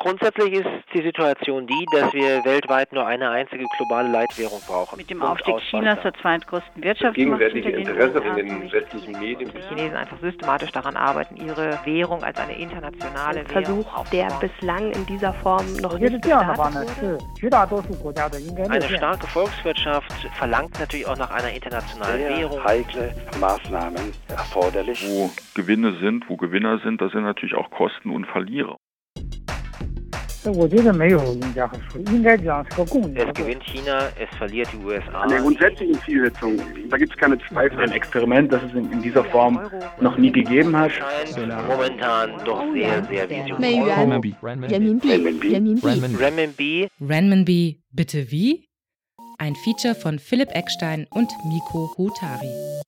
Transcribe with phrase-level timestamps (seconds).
[0.00, 4.96] Grundsätzlich ist die Situation die, dass wir weltweit nur eine einzige globale Leitwährung brauchen.
[4.96, 7.38] Mit dem Aufstieg Chinas zur zweitgrößten Wirtschaftsmacht.
[7.38, 9.52] Gegenseitige Interesse in den westlichen Medien.
[9.54, 15.04] Die Chinesen einfach systematisch daran arbeiten, ihre Währung als eine internationale Versuch, der bislang in
[15.04, 16.26] dieser Form noch nicht
[18.70, 22.64] Eine starke Volkswirtschaft verlangt natürlich auch nach einer internationalen Währung.
[22.64, 25.06] Heikle Maßnahmen erforderlich.
[25.06, 28.78] Wo Gewinne sind, wo Gewinner sind, da sind natürlich auch Kosten und Verlierer.
[33.14, 35.20] Es gewinnt China, es verliert die USA.
[35.20, 36.58] An der grundsätzlichen Zielsetzung,
[36.88, 37.78] da gibt es keine Zweifel.
[37.78, 39.60] Ein Experiment, das es in, in, dieser Form
[40.00, 40.92] noch nie gegeben hat.
[40.92, 41.36] Scheint
[41.68, 43.98] momentan doch sehr, sehr visionär.
[43.98, 44.34] Renminbi.
[44.42, 45.08] Renminbi.
[45.52, 46.88] Renminbi.
[47.00, 47.82] Renminbi.
[47.90, 48.66] Bitte wie?
[49.38, 52.80] Ein Feature von Philipp Eckstein und Miko Hutari.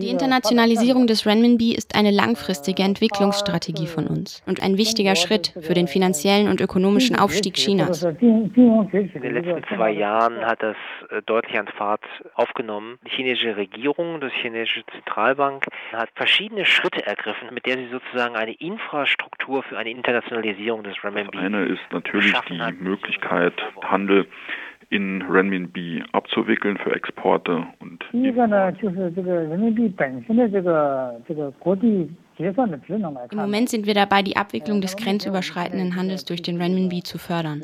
[0.00, 5.72] Die Internationalisierung des Renminbi ist eine langfristige Entwicklungsstrategie von uns und ein wichtiger Schritt für
[5.74, 8.02] den finanziellen und ökonomischen Aufstieg Chinas.
[8.02, 10.76] In den letzten zwei Jahren hat das
[11.10, 12.02] äh, deutlich an Fahrt
[12.34, 12.98] aufgenommen.
[13.06, 18.52] Die chinesische Regierung, die chinesische Zentralbank hat verschiedene Schritte ergriffen, mit der sie sozusagen eine
[18.52, 22.80] Infrastruktur für eine Internationalisierung des Renminbi Das eine ist natürlich die hat.
[22.80, 24.26] Möglichkeit, Handel
[24.90, 28.34] in Renminbi abzuwickeln für Exporte und Im
[33.36, 37.62] Moment sind wir dabei, die Abwicklung des grenzüberschreitenden Handels durch den Renminbi zu fördern.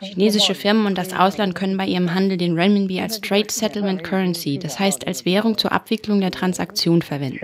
[0.00, 4.58] Chinesische Firmen und das Ausland können bei ihrem Handel den Renminbi als Trade Settlement Currency,
[4.58, 7.38] das heißt als Währung zur Abwicklung der Transaktion verwenden.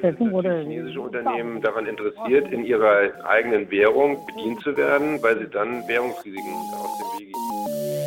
[0.00, 6.54] Chinesische Unternehmen daran interessiert, in ihrer eigenen Währung bedient zu werden, weil sie dann Währungsrisiken
[6.74, 8.06] aus dem Wege gehen.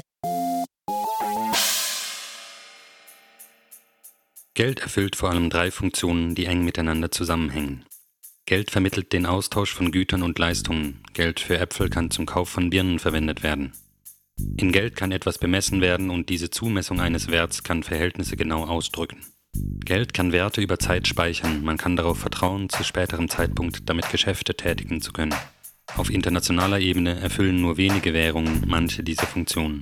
[4.55, 7.85] Geld erfüllt vor allem drei Funktionen, die eng miteinander zusammenhängen.
[8.45, 11.01] Geld vermittelt den Austausch von Gütern und Leistungen.
[11.13, 13.71] Geld für Äpfel kann zum Kauf von Birnen verwendet werden.
[14.57, 19.25] In Geld kann etwas bemessen werden und diese Zumessung eines Werts kann Verhältnisse genau ausdrücken.
[19.85, 24.55] Geld kann Werte über Zeit speichern, man kann darauf vertrauen, zu späterem Zeitpunkt damit Geschäfte
[24.55, 25.35] tätigen zu können.
[25.97, 29.81] Auf internationaler Ebene erfüllen nur wenige Währungen manche dieser Funktionen.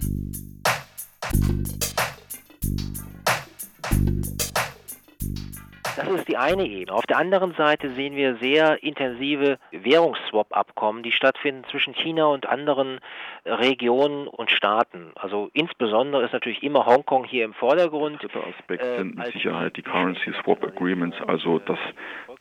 [5.96, 6.96] Das ist die eine Ebene.
[6.96, 13.00] Auf der anderen Seite sehen wir sehr intensive Währungsswap-Abkommen, die stattfinden zwischen China und anderen
[13.46, 15.12] Regionen und Staaten.
[15.16, 18.22] Also insbesondere ist natürlich immer Hongkong hier im Vordergrund.
[18.22, 21.79] Dritter Aspekt Äh, sind mit Sicherheit die Currency Swap Agreements, also dass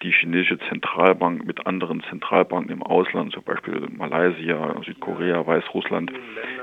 [0.02, 6.12] die chinesische Zentralbank mit anderen Zentralbanken im Ausland, zum Beispiel Malaysia, Südkorea, Weißrussland,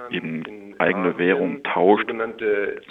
[0.09, 2.09] eben eigene Währung tauscht,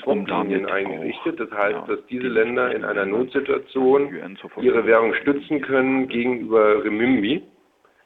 [0.04, 1.40] um damit eingerichtet.
[1.40, 4.14] Das heißt, ja, dass diese die Länder in einer Notsituation
[4.60, 7.42] ihre Währung stützen können gegenüber Renminbi.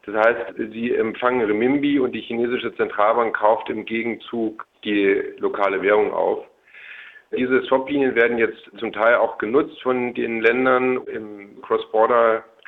[0.06, 6.12] Das heißt, sie empfangen Renminbi und die chinesische Zentralbank kauft im Gegenzug die lokale Währung
[6.12, 6.46] auf.
[7.36, 11.60] Diese Swap-Linien werden jetzt zum Teil auch genutzt von den Ländern im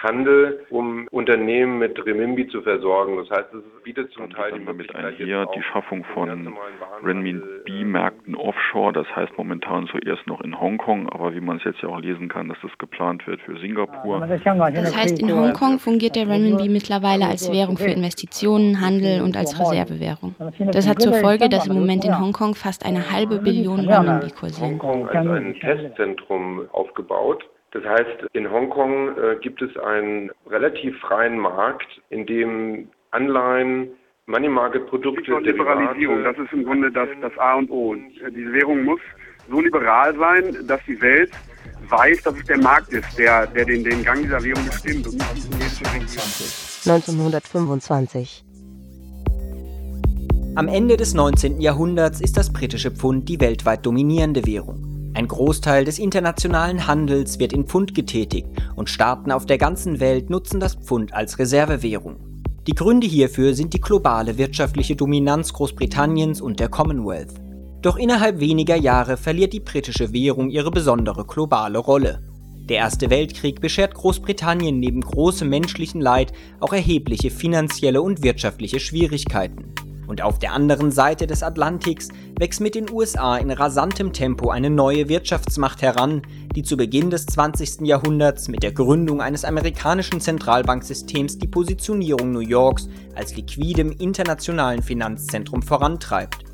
[0.02, 3.16] Cross-Border-Handel, um Unternehmen mit Renminbi zu versorgen.
[3.16, 6.54] Das heißt, es bietet zum Dann Teil die Möglichkeit einher jetzt die Schaffung von
[7.02, 11.88] Renminbi-Märkten offshore, das heißt momentan zuerst noch in Hongkong, aber wie man es jetzt ja
[11.88, 14.20] auch lesen kann, dass das geplant wird für Singapur.
[14.26, 19.58] Das heißt, in Hongkong fungiert der Renminbi mittlerweile als Währung für Investitionen, Handel und als
[19.58, 20.34] Reservewährung.
[20.72, 24.72] Das hat zur Folge, dass im Moment in Hongkong fast eine halbe Billion Renminbi kursieren.
[24.72, 27.44] Hongkong als ein Testzentrum aufgebaut.
[27.72, 33.88] Das heißt, in Hongkong äh, gibt es einen relativ freien Markt, in dem Anleihen,
[34.26, 37.90] Money Market Produkte, Stichwort Liberalisierung, das ist im Grunde das, das A und O.
[37.90, 39.00] Und diese Währung muss
[39.50, 41.32] so liberal sein, dass die Welt
[41.88, 45.14] weiß, dass es der Markt ist, der, der den, den Gang dieser Währung bestimmt und
[45.14, 46.28] nicht die chinesische Regierung.
[46.84, 48.44] 1925.
[50.54, 51.60] Am Ende des 19.
[51.60, 54.91] Jahrhunderts ist das britische Pfund die weltweit dominierende Währung.
[55.22, 60.30] Ein Großteil des internationalen Handels wird in Pfund getätigt und Staaten auf der ganzen Welt
[60.30, 62.16] nutzen das Pfund als Reservewährung.
[62.66, 67.34] Die Gründe hierfür sind die globale wirtschaftliche Dominanz Großbritanniens und der Commonwealth.
[67.82, 72.20] Doch innerhalb weniger Jahre verliert die britische Währung ihre besondere globale Rolle.
[72.68, 79.72] Der Erste Weltkrieg beschert Großbritannien neben großem menschlichen Leid auch erhebliche finanzielle und wirtschaftliche Schwierigkeiten.
[80.12, 84.68] Und auf der anderen Seite des Atlantiks wächst mit den USA in rasantem Tempo eine
[84.68, 86.20] neue Wirtschaftsmacht heran,
[86.54, 87.80] die zu Beginn des 20.
[87.86, 95.62] Jahrhunderts mit der Gründung eines amerikanischen Zentralbanksystems die Positionierung New Yorks als liquidem internationalen Finanzzentrum
[95.62, 96.44] vorantreibt.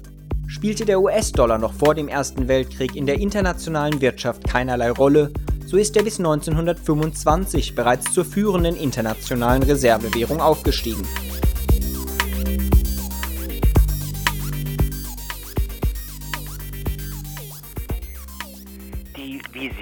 [0.47, 5.33] Spielte der US-Dollar noch vor dem Ersten Weltkrieg in der internationalen Wirtschaft keinerlei Rolle,
[5.67, 11.03] so ist er bis 1925 bereits zur führenden internationalen Reservewährung aufgestiegen.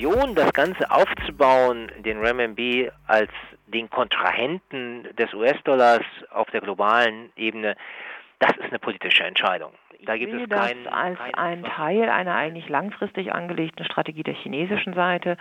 [0.07, 3.31] Vision, das Ganze aufzubauen, den Renminbi als
[3.67, 7.77] den Kontrahenten des US-Dollars auf der globalen Ebene,
[8.39, 9.73] das ist eine politische Entscheidung.
[10.05, 14.95] Da gibt es kein, das als ein Teil einer eigentlich langfristig angelegten Strategie der chinesischen
[14.95, 15.37] Seite,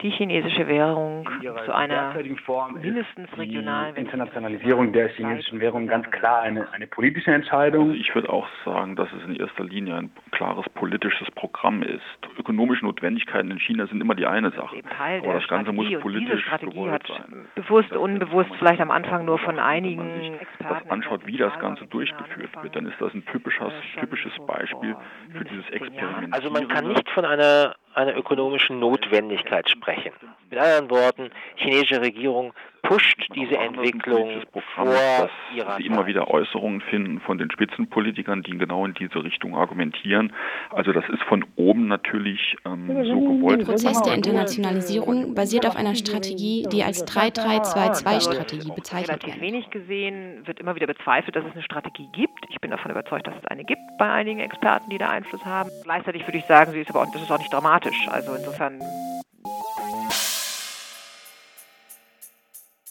[0.00, 1.28] die chinesische Währung
[1.64, 2.14] zu einer
[2.44, 7.88] Form mindestens regionalen die Internationalisierung der chinesischen Währung ganz klar eine, eine politische Entscheidung.
[7.88, 12.02] Also ich würde auch sagen, dass es in erster Linie ein klares politisches Programm ist.
[12.38, 14.76] Ökonomische Notwendigkeiten in China sind immer die eine Sache.
[14.98, 17.46] Aber das Ganze muss politisch Strategie hat sein.
[17.56, 21.58] bewusst, unbewusst, vielleicht am Anfang nur von einigen Wenn man sich das anschaut, wie das
[21.58, 24.96] Ganze durchgeführt wird, dann ist das ein typisches typisches Beispiel
[25.32, 26.32] für dieses Experiment.
[26.34, 30.12] Also man kann nicht von einer, einer ökonomischen Notwendigkeit sprechen.
[30.50, 34.42] Mit anderen Worten, chinesische Regierung pusht diese Entwicklung
[34.74, 39.22] vor dass ihrer Sie immer wieder Äußerungen finden von den Spitzenpolitikern, die genau in diese
[39.22, 40.32] Richtung argumentieren.
[40.70, 43.60] Also das ist von oben natürlich ähm, so gewollt.
[43.60, 49.40] Der Prozess der Internationalisierung basiert auf einer Strategie, die als 3-3-2-2-Strategie bezeichnet wird.
[49.40, 52.46] wenig gesehen wird immer wieder bezweifelt, dass es eine Strategie gibt.
[52.48, 55.70] Ich bin davon überzeugt, dass es eine gibt bei einigen Experten, die da Einfluss haben.
[55.82, 57.87] Gleichzeitig würde ich sagen, sie ist aber auch, das ist auch nicht dramatisch.
[58.08, 58.80] Also insofern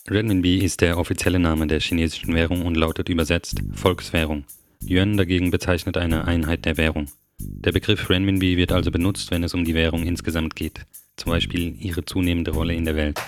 [0.09, 4.45] Renminbi ist der offizielle Name der chinesischen Währung und lautet übersetzt Volkswährung.
[4.81, 7.07] Yuan dagegen bezeichnet eine Einheit der Währung.
[7.39, 10.85] Der Begriff Renminbi wird also benutzt, wenn es um die Währung insgesamt geht,
[11.17, 13.19] zum Beispiel ihre zunehmende Rolle in der Welt.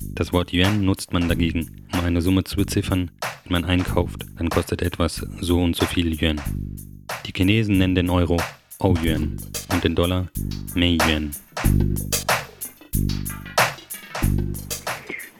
[0.00, 3.10] Das Wort Yuan nutzt man dagegen, um eine Summe zu beziffern.
[3.44, 6.40] Wenn man einkauft, dann kostet etwas so und so viel Yuan.
[7.24, 8.36] Die Chinesen nennen den Euro
[8.78, 9.36] O-Yuan
[9.72, 10.26] und den Dollar
[10.74, 11.30] Mei-Yuan.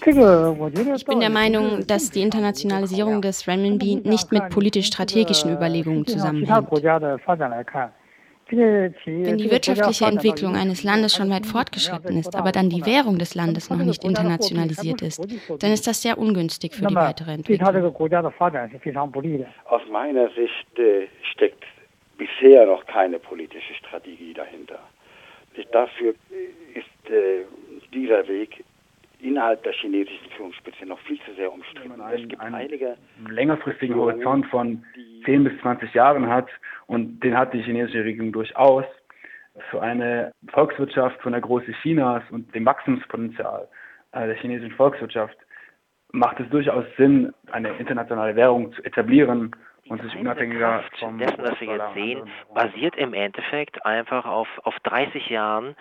[0.07, 6.71] Ich bin der Meinung, dass die Internationalisierung des Renminbi nicht mit politisch-strategischen Überlegungen zusammenhängt.
[8.49, 13.35] Wenn die wirtschaftliche Entwicklung eines Landes schon weit fortgeschritten ist, aber dann die Währung des
[13.35, 15.21] Landes noch nicht internationalisiert ist,
[15.59, 17.69] dann ist das sehr ungünstig für die weitere Entwicklung.
[19.69, 21.65] Aus meiner Sicht äh, steckt
[22.17, 24.79] bisher noch keine politische Strategie dahinter.
[25.73, 26.15] Dafür
[26.75, 27.45] ist äh,
[27.93, 28.65] dieser Weg
[29.21, 32.01] innerhalb der chinesischen Führungsspitze noch viel zu sehr umstritten.
[32.01, 32.97] Einen, es gibt einen einige
[33.29, 34.85] längerfristigen Horizont von
[35.25, 36.49] 10 bis 20 Jahren hat
[36.87, 38.85] und den hat die chinesische Regierung durchaus
[39.71, 43.69] für eine Volkswirtschaft von der Größe Chinas und dem Wachstumspotenzial
[44.13, 45.37] äh, der chinesischen Volkswirtschaft
[46.13, 49.55] macht es durchaus Sinn, eine internationale Währung zu etablieren
[49.89, 54.75] und sich unabhängiger vom dessen, was wir jetzt sehen, basiert im Endeffekt einfach auf, auf
[54.81, 55.77] 30 Jahren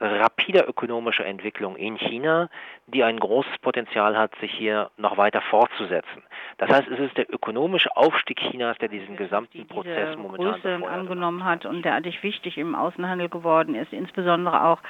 [0.00, 2.50] rapider ökonomischer Entwicklung in China,
[2.86, 6.22] die ein großes Potenzial hat, sich hier noch weiter fortzusetzen.
[6.58, 10.88] Das heißt, es ist der ökonomische Aufstieg Chinas, der diesen gesamten die Prozess momentan Größe
[10.88, 14.80] angenommen hat und derartig wichtig im Außenhandel geworden ist, insbesondere auch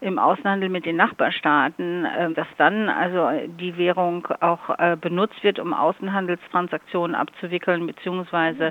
[0.00, 5.58] im Außenhandel mit den Nachbarstaaten, äh, dass dann also die Währung auch äh, benutzt wird,
[5.58, 8.70] um Außenhandelstransaktionen abzuwickeln, beziehungsweise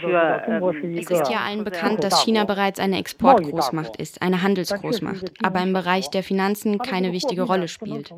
[0.00, 5.32] für ähm, Es ist ja allen bekannt, dass China bereits eine Exportgroßmacht ist, eine Handelsgroßmacht,
[5.42, 8.12] aber im Bereich der Finanzen keine wichtige Rolle spielt.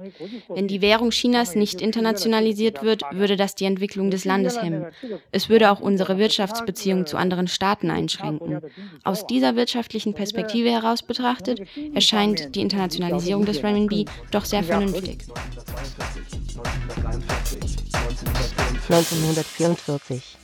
[0.49, 4.87] Wenn die Währung Chinas nicht internationalisiert wird, würde das die Entwicklung des Landes hemmen.
[5.31, 8.61] Es würde auch unsere Wirtschaftsbeziehungen zu anderen Staaten einschränken.
[9.05, 11.61] Aus dieser wirtschaftlichen Perspektive heraus betrachtet,
[11.95, 15.25] erscheint die Internationalisierung des Renminbi doch sehr vernünftig.
[18.89, 20.37] 1944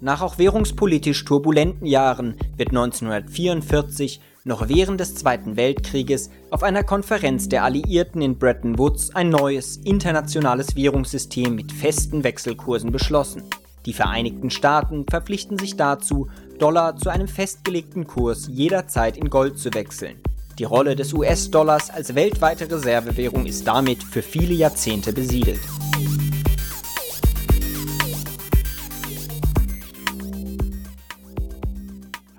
[0.00, 7.48] Nach auch währungspolitisch turbulenten Jahren wird 1944 noch während des Zweiten Weltkrieges auf einer Konferenz
[7.48, 13.44] der Alliierten in Bretton Woods ein neues internationales Währungssystem mit festen Wechselkursen beschlossen.
[13.86, 19.74] Die Vereinigten Staaten verpflichten sich dazu, Dollar zu einem festgelegten Kurs jederzeit in Gold zu
[19.74, 20.16] wechseln.
[20.58, 25.60] Die Rolle des US-Dollars als weltweite Reservewährung ist damit für viele Jahrzehnte besiedelt.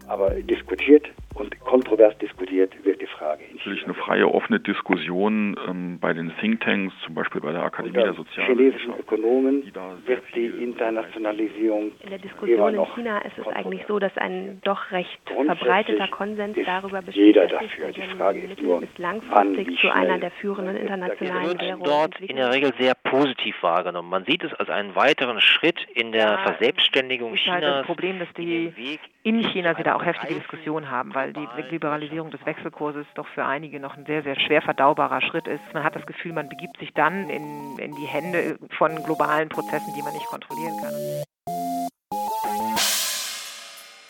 [0.08, 3.44] Aber diskutiert und kontrovers diskutiert wird die Frage.
[3.54, 8.14] Natürlich eine freie, offene Diskussion ähm, bei den Thinktanks, zum Beispiel bei der Akademie der
[8.14, 8.48] Sozialen.
[8.58, 9.64] chinesischen Ökonomen
[10.06, 14.92] wird die Internationalisierung In der Diskussion in China ist es eigentlich so, dass ein doch
[14.92, 17.92] recht verbreiteter Konsens darüber besteht, jeder dass dafür.
[17.92, 22.20] Die Frage ist nur, bis wann, langfristig zu einer der führenden internationalen wird Währungen dort
[22.22, 24.10] in der Regel sehr positiv wahrgenommen.
[24.10, 27.78] Man sieht es als einen weiteren Schritt in der Ja, Verselbstständigung ist halt Chinas.
[27.80, 32.32] das Problem, dass die in China sie da auch heftige Diskussionen haben, weil die Liberalisierung
[32.32, 35.62] des Wechselkurses doch für einige noch ein sehr, sehr schwer verdaubarer Schritt ist.
[35.74, 39.94] Man hat das Gefühl, man begibt sich dann in, in die Hände von globalen Prozessen,
[39.96, 40.94] die man nicht kontrollieren kann.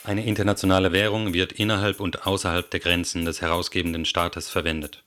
[0.04, 5.05] Eine internationale Währung wird innerhalb und außerhalb der Grenzen des herausgebenden Staates verwendet.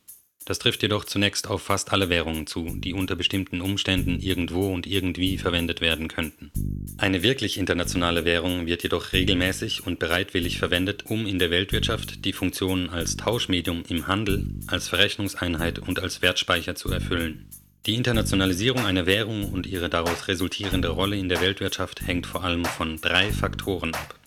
[0.48, 4.86] Das trifft jedoch zunächst auf fast alle Währungen zu, die unter bestimmten Umständen irgendwo und
[4.86, 6.50] irgendwie verwendet werden könnten.
[6.96, 12.32] Eine wirklich internationale Währung wird jedoch regelmäßig und bereitwillig verwendet, um in der Weltwirtschaft die
[12.32, 17.50] Funktionen als Tauschmedium im Handel, als Verrechnungseinheit und als Wertspeicher zu erfüllen.
[17.84, 22.64] Die Internationalisierung einer Währung und ihre daraus resultierende Rolle in der Weltwirtschaft hängt vor allem
[22.64, 24.18] von drei Faktoren ab.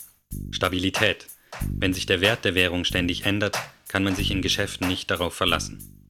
[0.51, 1.25] Stabilität.
[1.67, 3.57] Wenn sich der Wert der Währung ständig ändert,
[3.91, 6.07] kann man sich in Geschäften nicht darauf verlassen.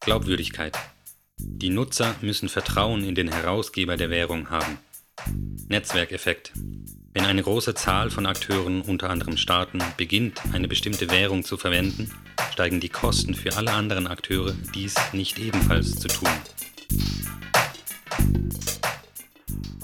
[0.00, 0.78] Glaubwürdigkeit.
[1.38, 4.76] Die Nutzer müssen Vertrauen in den Herausgeber der Währung haben.
[5.68, 6.52] Netzwerkeffekt.
[7.14, 12.12] Wenn eine große Zahl von Akteuren, unter anderem Staaten, beginnt, eine bestimmte Währung zu verwenden,
[12.52, 16.28] steigen die Kosten für alle anderen Akteure, dies nicht ebenfalls zu tun.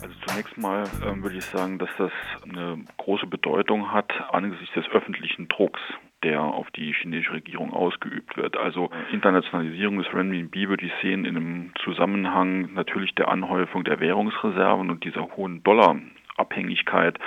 [0.02, 4.84] Also zunächst mal ähm, würde ich sagen, dass das eine große Bedeutung hat angesichts des
[4.92, 5.80] öffentlichen Drucks,
[6.22, 8.56] der auf die chinesische Regierung ausgeübt wird.
[8.56, 14.90] Also Internationalisierung des Renminbi würde ich sehen in einem Zusammenhang natürlich der Anhäufung der Währungsreserven
[14.90, 17.18] und dieser hohen Dollarabhängigkeit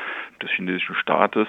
[0.41, 1.47] des chinesischen Staates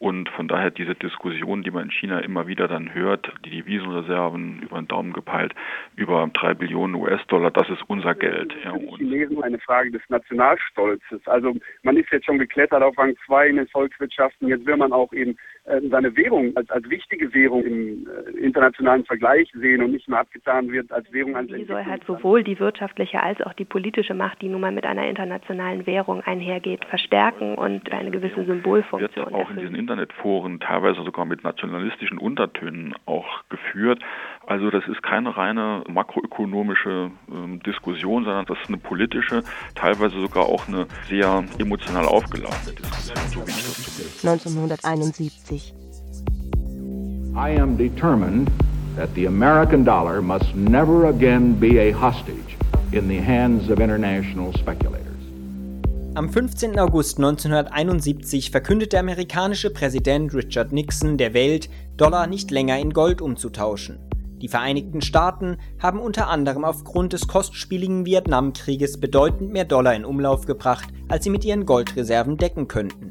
[0.00, 4.62] und von daher diese Diskussion, die man in China immer wieder dann hört, die Devisenreserven
[4.62, 5.54] über den Daumen gepeilt,
[5.96, 8.54] über drei Billionen US-Dollar, das ist unser Geld.
[8.62, 11.26] Ja, für die Chinesen eine Frage des Nationalstolzes.
[11.26, 14.46] Also man ist jetzt schon geklettert auf Rang 2 in den Volkswirtschaften.
[14.46, 15.36] Jetzt will man auch eben
[15.90, 20.70] seine Währung als, als wichtige Währung im äh, internationalen Vergleich sehen und nicht mehr abgetan
[20.72, 24.40] wird als Währung eines Die soll halt sowohl die wirtschaftliche als auch die politische Macht,
[24.40, 29.30] die nun mal mit einer internationalen Währung einhergeht, verstärken und eine gewisse Symbolfunktion wird auch
[29.32, 29.60] in erfüllen.
[29.60, 34.02] diesen Internetforen teilweise sogar mit nationalistischen Untertönen auch geführt.
[34.46, 39.42] Also das ist keine reine makroökonomische ähm, Diskussion, sondern das ist eine politische,
[39.74, 43.88] teilweise sogar auch eine sehr emotional aufgeladene Diskussion, so wie ich das
[44.42, 45.57] zumindest 1971.
[47.34, 48.50] I am determined
[48.96, 52.56] that the American dollar must never again be a hostage
[52.92, 55.04] in the hands of international speculators.
[56.14, 56.78] Am 15.
[56.80, 63.20] August 1971 verkündet der amerikanische Präsident Richard Nixon der Welt, Dollar nicht länger in Gold
[63.20, 63.98] umzutauschen.
[64.40, 70.46] Die Vereinigten Staaten haben unter anderem aufgrund des kostspieligen Vietnamkrieges bedeutend mehr Dollar in Umlauf
[70.46, 73.07] gebracht, als sie mit ihren Goldreserven decken könnten.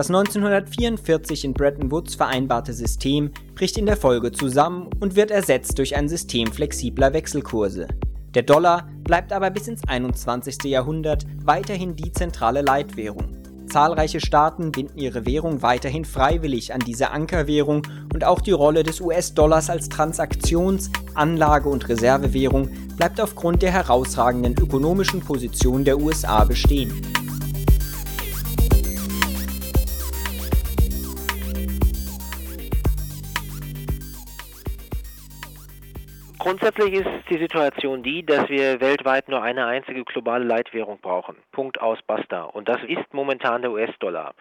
[0.00, 5.76] Das 1944 in Bretton Woods vereinbarte System bricht in der Folge zusammen und wird ersetzt
[5.76, 7.86] durch ein System flexibler Wechselkurse.
[8.32, 10.64] Der Dollar bleibt aber bis ins 21.
[10.64, 13.36] Jahrhundert weiterhin die zentrale Leitwährung.
[13.66, 19.02] Zahlreiche Staaten binden ihre Währung weiterhin freiwillig an diese Ankerwährung und auch die Rolle des
[19.02, 27.19] US-Dollars als Transaktions-, Anlage- und Reservewährung bleibt aufgrund der herausragenden ökonomischen Position der USA bestehen.
[36.60, 41.36] Grundsätzlich ist die Situation die, dass wir weltweit nur eine einzige globale Leitwährung brauchen.
[41.52, 42.42] Punkt aus, basta.
[42.42, 44.34] Und das ist momentan der US-Dollar.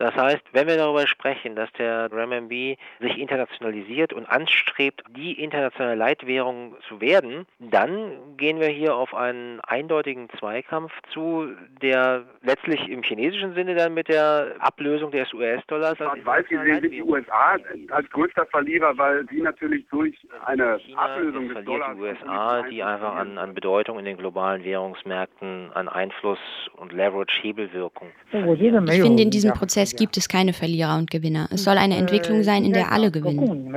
[0.00, 5.94] Das heißt, wenn wir darüber sprechen, dass der Renminbi sich internationalisiert und anstrebt, die internationale
[5.94, 11.48] Leitwährung zu werden, dann gehen wir hier auf einen eindeutigen Zweikampf zu,
[11.82, 16.92] der letztlich im chinesischen Sinne dann mit der Ablösung des US-Dollars als Weiß gesehen sind
[16.92, 17.58] die USA
[17.90, 20.16] als größter Verlierer, weil sie natürlich durch
[20.46, 24.64] eine Ablösung des verliert Dollars die USA, die einfach an, an Bedeutung in den globalen
[24.64, 26.38] Währungsmärkten, an Einfluss
[26.78, 28.08] und Leverage-Hebelwirkung.
[28.32, 31.48] Ich finde, in diesem Prozess gibt es keine Verlierer und Gewinner.
[31.50, 33.74] Es soll eine Entwicklung sein, in der alle gewinnen.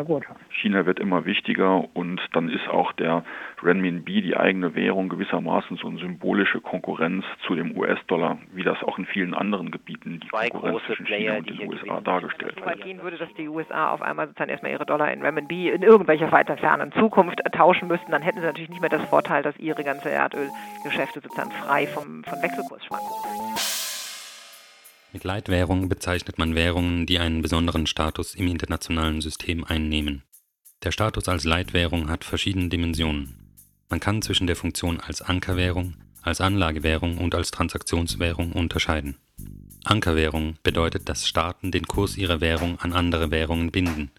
[0.50, 3.24] China wird immer wichtiger und dann ist auch der
[3.62, 8.98] Renminbi, die eigene Währung, gewissermaßen so eine symbolische Konkurrenz zu dem US-Dollar, wie das auch
[8.98, 12.56] in vielen anderen Gebieten die Zwei Konkurrenz große zwischen Player, China und den USA dargestellt
[12.56, 12.78] so wird.
[12.78, 15.82] weit gehen würde, dass die USA auf einmal sozusagen erstmal ihre Dollar in Renminbi in
[15.82, 19.58] irgendwelcher weiter fernen Zukunft tauschen müssten, dann hätten sie natürlich nicht mehr das Vorteil, dass
[19.58, 23.93] ihre ganze Erdölgeschäfte sozusagen frei vom, von Wechselkursschwankungen sind.
[25.14, 30.24] Mit Leitwährung bezeichnet man Währungen, die einen besonderen Status im internationalen System einnehmen.
[30.82, 33.36] Der Status als Leitwährung hat verschiedene Dimensionen.
[33.90, 35.94] Man kann zwischen der Funktion als Ankerwährung,
[36.24, 39.16] als Anlagewährung und als Transaktionswährung unterscheiden.
[39.84, 44.10] Ankerwährung bedeutet, dass Staaten den Kurs ihrer Währung an andere Währungen binden.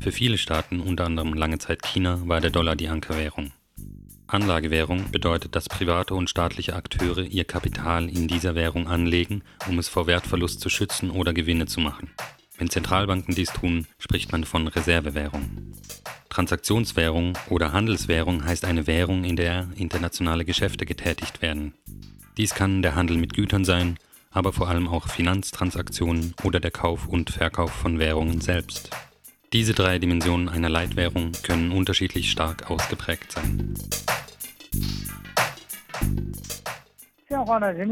[0.00, 3.52] Für viele Staaten, unter anderem lange Zeit China, war der Dollar die Ankerwährung.
[4.32, 9.88] Anlagewährung bedeutet, dass private und staatliche Akteure ihr Kapital in dieser Währung anlegen, um es
[9.88, 12.10] vor Wertverlust zu schützen oder Gewinne zu machen.
[12.56, 15.74] Wenn Zentralbanken dies tun, spricht man von Reservewährung.
[16.30, 21.74] Transaktionswährung oder Handelswährung heißt eine Währung, in der internationale Geschäfte getätigt werden.
[22.38, 23.98] Dies kann der Handel mit Gütern sein,
[24.30, 28.90] aber vor allem auch Finanztransaktionen oder der Kauf und Verkauf von Währungen selbst.
[29.52, 33.74] Diese drei Dimensionen einer Leitwährung können unterschiedlich stark ausgeprägt sein.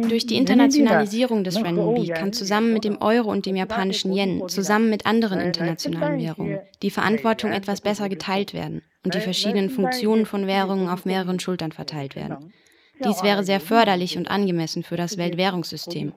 [0.08, 4.90] Durch die Internationalisierung des Renminbi kann zusammen mit dem Euro und dem japanischen Yen, zusammen
[4.90, 10.46] mit anderen internationalen Währungen, die Verantwortung etwas besser geteilt werden und die verschiedenen Funktionen von
[10.46, 12.52] Währungen auf mehreren Schultern verteilt werden.
[13.04, 16.12] Dies wäre sehr förderlich und angemessen für das Weltwährungssystem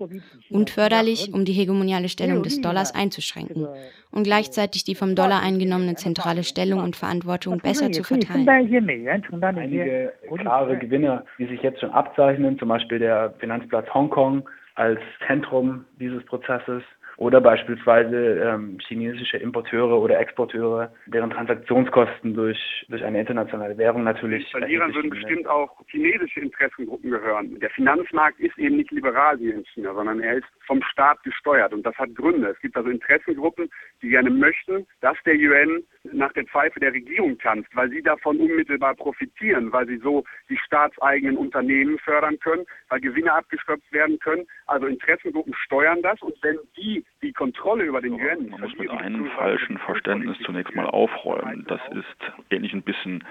[0.50, 3.68] und förderlich, um die hegemoniale Stellung des Dollars einzuschränken
[4.12, 8.48] und gleichzeitig die vom Dollar eingenommene zentrale Stellung und Verantwortung besser zu verteilen.
[8.48, 15.86] Einige klare Gewinne, die sich jetzt schon abzeichnen, zum Beispiel der Finanzplatz Hongkong als Zentrum
[16.00, 16.84] dieses Prozesses,
[17.24, 24.51] oder beispielsweise ähm, chinesische Importeure oder Exporteure, deren Transaktionskosten durch, durch eine internationale Währung natürlich.
[24.51, 27.58] Verlierern würden bestimmt auch chinesische Interessengruppen gehören.
[27.62, 31.74] Der Finanzmarkt ist eben nicht liberal wie in China, sondern er ist vom Staat gesteuert
[31.74, 32.50] und das hat Gründe.
[32.50, 33.70] Es gibt also Interessengruppen,
[34.01, 38.38] die gerne möchten, dass der Yuan nach der Pfeife der Regierung tanzt, weil sie davon
[38.38, 44.46] unmittelbar profitieren, weil sie so die staatseigenen Unternehmen fördern können, weil Gewinne abgeschöpft werden können.
[44.68, 48.89] Also Interessengruppen steuern das und wenn die die Kontrolle über den Yuan man muss mit
[48.89, 51.65] einem falschen Verständnis zunächst mal aufräumen.
[51.67, 53.24] Das ist ähnlich ein bisschen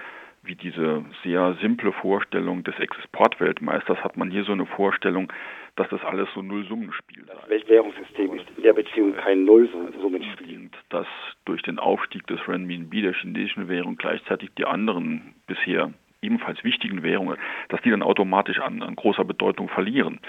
[0.43, 5.31] wie diese sehr simple Vorstellung des Exportweltmeisters hat man hier so eine Vorstellung,
[5.75, 7.33] dass das alles so Nullsummenspiel sei.
[7.33, 10.69] Das Weltwährungssystem ist in der Beziehung kein Nullsummenspiel.
[10.89, 11.07] Dass
[11.45, 17.37] durch den Aufstieg des Renminbi, der chinesischen Währung, gleichzeitig die anderen bisher ebenfalls wichtigen Währungen,
[17.69, 20.19] dass die dann automatisch an, an großer Bedeutung verlieren.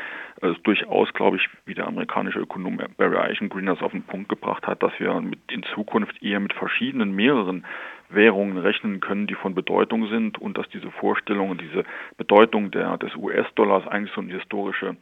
[0.41, 4.67] Ist durchaus, glaube ich, wie der amerikanische Ökonom Barry Eichengreen das auf den Punkt gebracht
[4.67, 7.65] hat, dass wir mit, in Zukunft eher mit verschiedenen, mehreren
[8.11, 11.85] Währungen rechnen können, die von Bedeutung sind und dass diese Vorstellung, diese
[12.17, 14.97] Bedeutung der, des US-Dollars eigentlich so eine historische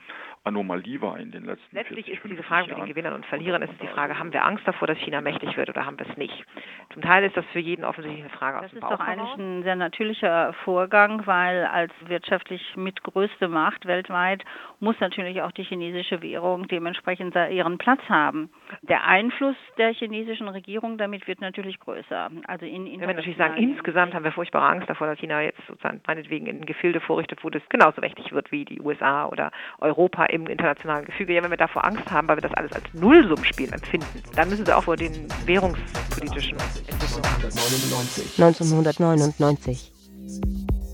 [0.44, 3.62] Anomalie war in den letzten Letztlich 40, ist diese Frage mit den Gewinnern und Verlierern,
[3.62, 6.08] ist es die Frage, haben wir Angst davor, dass China mächtig wird oder haben wir
[6.08, 6.44] es nicht?
[6.92, 9.00] Zum Teil ist das für jeden offensichtlich eine Frage das aus dem ist Bauch doch
[9.00, 9.38] eigentlich heraus.
[9.38, 14.44] ein sehr natürlicher Vorgang, weil als wirtschaftlich mitgrößte Macht weltweit
[14.80, 18.50] muss natürlich auch die chinesische Währung dementsprechend ihren Platz haben.
[18.82, 22.30] Der Einfluss der chinesischen Regierung damit wird natürlich größer.
[22.48, 25.60] Also in Wenn wir natürlich sagen, insgesamt haben wir furchtbare Angst davor, dass China jetzt
[25.68, 30.31] sozusagen meinetwegen in Gefilde vorrichtet, wo das genauso mächtig wird wie die USA oder Europa
[30.32, 31.34] im internationalen Gefüge.
[31.34, 34.66] Ja, wenn wir davor Angst haben, weil wir das alles als Nullsummspiel empfinden, dann müssen
[34.66, 38.42] wir auch vor den währungspolitischen Entwicklungen achten.
[38.42, 39.92] 1999.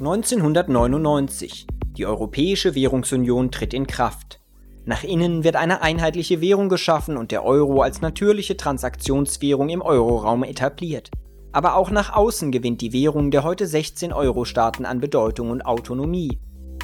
[0.01, 1.67] 1999.
[1.97, 4.41] Die Europäische Währungsunion tritt in Kraft.
[4.85, 10.45] Nach innen wird eine einheitliche Währung geschaffen und der Euro als natürliche Transaktionswährung im Euroraum
[10.45, 11.11] etabliert.
[11.53, 16.39] Aber auch nach außen gewinnt die Währung der heute 16 Euro-Staaten an Bedeutung und Autonomie.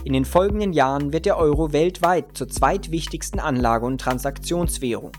[0.04, 5.12] In den folgenden Jahren wird der Euro weltweit zur zweitwichtigsten Anlage- und Transaktionswährung.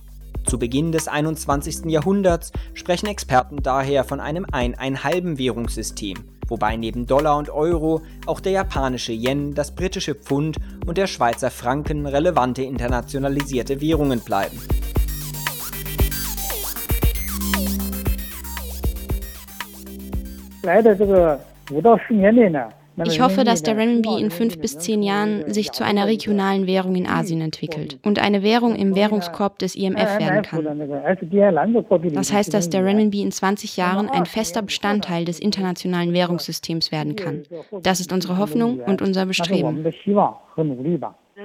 [0.45, 1.86] Zu Beginn des 21.
[1.89, 8.52] Jahrhunderts sprechen Experten daher von einem ein-ein-halben Währungssystem, wobei neben Dollar und Euro auch der
[8.52, 14.62] japanische Yen, das britische Pfund und der Schweizer Franken relevante internationalisierte Währungen bleiben.
[23.03, 26.95] Ich hoffe, dass der Renminbi in fünf bis zehn Jahren sich zu einer regionalen Währung
[26.95, 30.63] in Asien entwickelt und eine Währung im Währungskorb des IMF werden kann.
[32.13, 37.15] Das heißt, dass der Renminbi in 20 Jahren ein fester Bestandteil des internationalen Währungssystems werden
[37.15, 37.43] kann.
[37.84, 39.86] Das ist unsere Hoffnung und unser Bestreben.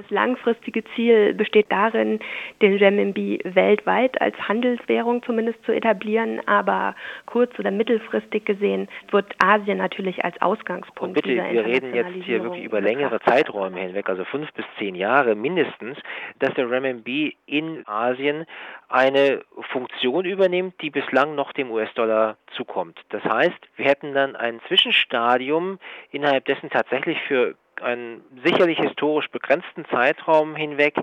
[0.01, 2.19] Das langfristige Ziel besteht darin,
[2.61, 6.95] den Renminbi weltweit als Handelswährung zumindest zu etablieren, aber
[7.27, 12.25] kurz- oder mittelfristig gesehen wird Asien natürlich als Ausgangspunkt Und bitte, dieser wir reden jetzt
[12.25, 15.99] hier wirklich über längere Zeiträume hinweg, also fünf bis zehn Jahre mindestens,
[16.39, 18.45] dass der Renminbi in Asien
[18.89, 22.99] eine Funktion übernimmt, die bislang noch dem US-Dollar zukommt.
[23.09, 25.77] Das heißt, wir hätten dann ein Zwischenstadium,
[26.11, 30.95] innerhalb dessen tatsächlich für einen sicherlich historisch begrenzten Zeitraum hinweg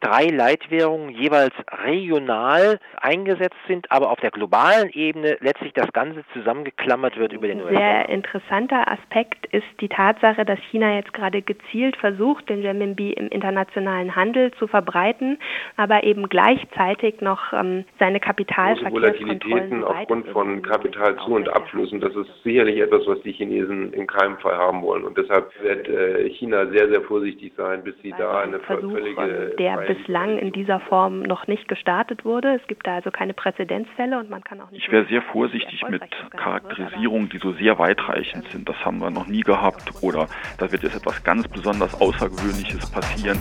[0.00, 7.16] drei Leitwährungen jeweils regional eingesetzt sind, aber auf der globalen Ebene letztlich das Ganze zusammengeklammert
[7.16, 7.70] wird über den US.
[7.70, 13.28] Sehr interessanter Aspekt ist die Tatsache, dass China jetzt gerade gezielt versucht, den Renminbi im
[13.28, 15.38] internationalen Handel zu verbreiten,
[15.76, 22.00] aber eben gleichzeitig noch ähm, seine Kapitalverkehrskontrollen aufgrund von Kapitalzu- und Abflüssen.
[22.00, 25.04] Das ist sicherlich etwas, was die Chinesen in keinem Fall haben wollen.
[25.04, 29.54] Und deshalb wird äh, China sehr, sehr vorsichtig sein, bis sie da eine Versuch, völlige.
[29.58, 32.58] Der bislang in dieser Form noch nicht gestartet wurde.
[32.60, 34.84] Es gibt da also keine Präzedenzfälle und man kann auch nicht.
[34.84, 36.02] Ich wäre sehr vorsichtig mit
[36.36, 38.68] Charakterisierungen, die so sehr weitreichend sind.
[38.68, 43.38] Das haben wir noch nie gehabt oder da wird jetzt etwas ganz besonders Außergewöhnliches passieren.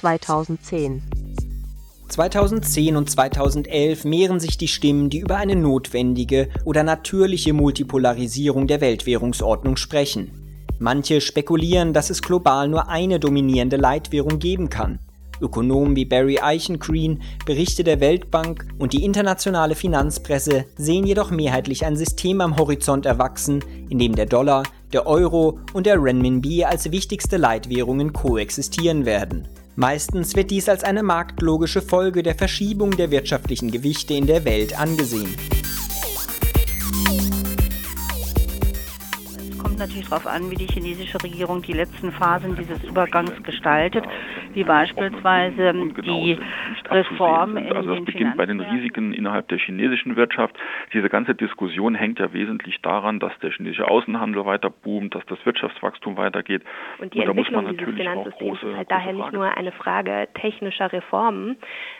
[0.00, 1.02] 2010
[2.10, 8.80] 2010 und 2011 mehren sich die Stimmen, die über eine notwendige oder natürliche Multipolarisierung der
[8.80, 10.39] Weltwährungsordnung sprechen.
[10.82, 14.98] Manche spekulieren, dass es global nur eine dominierende Leitwährung geben kann.
[15.38, 21.96] Ökonomen wie Barry Eichengreen, Berichte der Weltbank und die internationale Finanzpresse sehen jedoch mehrheitlich ein
[21.96, 24.62] System am Horizont erwachsen, in dem der Dollar,
[24.94, 29.48] der Euro und der Renminbi als wichtigste Leitwährungen koexistieren werden.
[29.76, 34.80] Meistens wird dies als eine marktlogische Folge der Verschiebung der wirtschaftlichen Gewichte in der Welt
[34.80, 35.36] angesehen.
[39.80, 44.04] Natürlich darauf an, wie die chinesische Regierung die letzten Phasen dieses Übergangs gestaltet,
[44.54, 46.38] wie beispielsweise die
[46.90, 50.56] Reform in Also das beginnt bei den Risiken innerhalb der chinesischen Wirtschaft.
[50.92, 55.38] Diese ganze Diskussion hängt ja wesentlich daran, dass der chinesische Außenhandel weiter boomt, dass das
[55.44, 56.62] Wirtschaftswachstum weitergeht.
[56.98, 61.56] Und die Und Entwicklung dieses Finanzsystems ist halt daher nicht nur eine Frage technischer Reformen,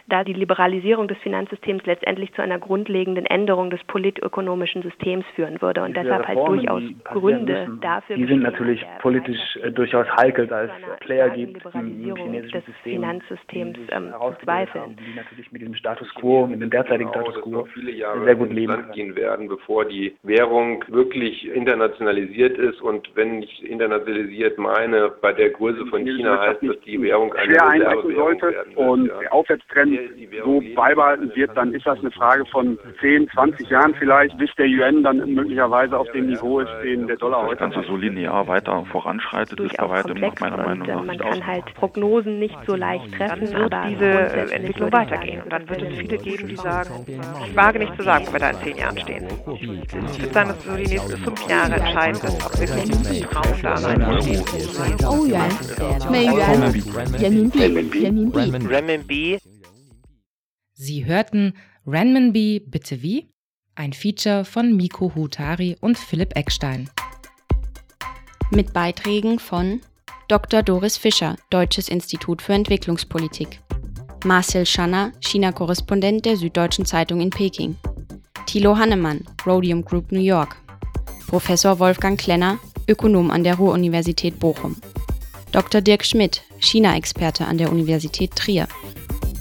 [0.08, 5.82] da die Liberalisierung des Finanzsystems letztendlich zu einer grundlegenden Änderung des politökonomischen Systems führen würde.
[5.82, 10.70] Und deshalb halt durchaus Gründe dafür Die sind natürlich politisch äh, durchaus heikel, da es
[11.00, 14.84] Player gibt im, im chinesischen des System, Finanzsystems ähm, zu zweifeln.
[14.84, 18.24] Haben, die natürlich mit dem Status quo, mit dem derzeitigen genau, Status quo viele Jahre
[18.24, 22.80] sehr gut leben Land gehen werden, bevor die Währung wirklich internationalisiert ist.
[22.80, 27.52] Und wenn ich internationalisiert meine, bei der Größe von China heißt, dass die Währung eine
[27.52, 29.18] Reservewährung werden wird, und ja.
[29.20, 29.98] der Aufwärtstrend
[30.44, 34.66] so beibehalten wird, dann ist das eine Frage von 10, 20 Jahren vielleicht, bis der
[34.66, 38.84] Yuan dann möglicherweise auf dem Niveau ist, den der Dollar heute Ganze so linear weiter
[38.90, 43.12] voranschreitet, ist bei weitem nach meiner Meinung nach Man kann halt Prognosen nicht so leicht
[43.12, 45.42] treffen, dann wird diese Entwicklung weitergehen.
[45.42, 47.06] Und dann wird es viele geben, die sagen,
[47.46, 49.26] ich wage nicht zu sagen, wo wir da in zehn Jahren stehen.
[50.18, 53.74] Ich sagen, dass so die nächsten fünf Jahre entscheidend ist, ob wirklich ein Traum da
[53.74, 54.44] reinsteht.
[55.04, 55.50] Oh Yuan,
[58.68, 59.38] Renminbi.
[60.74, 61.54] Sie hörten
[61.86, 63.30] Renminbi, bitte wie?
[63.74, 66.90] Ein Feature von Miko Hutari und Philipp Eckstein.
[68.50, 69.80] Mit Beiträgen von
[70.30, 70.62] Dr.
[70.62, 73.58] Doris Fischer, Deutsches Institut für Entwicklungspolitik,
[74.24, 77.76] Marcel Schanner, China-Korrespondent der Süddeutschen Zeitung in Peking,
[78.46, 80.54] Thilo Hannemann, Rhodium Group New York,
[81.26, 84.76] Professor Wolfgang Klenner, Ökonom an der Ruhr-Universität Bochum,
[85.50, 85.80] Dr.
[85.80, 88.68] Dirk Schmidt, China-Experte an der Universität Trier,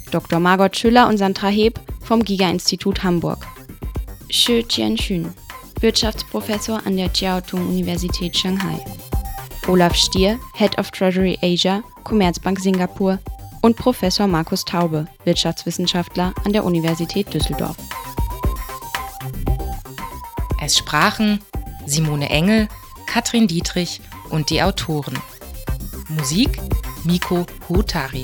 [0.09, 0.39] Dr.
[0.39, 3.45] Margot Schüller und Sandra Heb vom Giga-Institut Hamburg,
[4.27, 5.35] Xu Jianxun,
[5.81, 8.83] Wirtschaftsprofessor an der Jiaotong-Universität Shanghai.
[9.69, 13.19] Olaf Stier, Head of Treasury Asia, Commerzbank Singapur
[13.61, 17.77] und Professor Markus Taube, Wirtschaftswissenschaftler an der Universität Düsseldorf.
[20.59, 21.39] Es sprachen
[21.85, 22.67] Simone Engel,
[23.05, 24.01] Katrin Dietrich
[24.31, 25.19] und die Autoren.
[26.07, 26.59] Musik
[27.03, 28.23] Miko Hutari.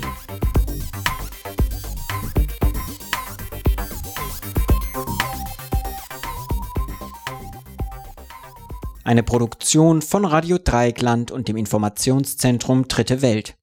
[9.06, 13.56] Eine Produktion von Radio Dreieckland und dem Informationszentrum Dritte Welt.